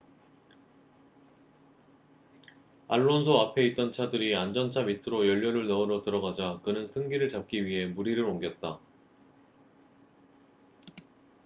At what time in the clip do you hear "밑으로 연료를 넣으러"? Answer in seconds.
4.81-6.01